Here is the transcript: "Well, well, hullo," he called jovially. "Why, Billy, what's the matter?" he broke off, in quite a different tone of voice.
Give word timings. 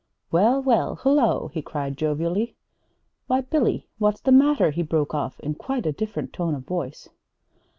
"Well, 0.31 0.59
well, 0.63 0.95
hullo," 0.95 1.49
he 1.49 1.61
called 1.61 1.95
jovially. 1.95 2.55
"Why, 3.27 3.41
Billy, 3.41 3.87
what's 3.99 4.19
the 4.19 4.31
matter?" 4.31 4.71
he 4.71 4.81
broke 4.81 5.13
off, 5.13 5.39
in 5.41 5.53
quite 5.53 5.85
a 5.85 5.91
different 5.91 6.33
tone 6.33 6.55
of 6.55 6.63
voice. 6.65 7.07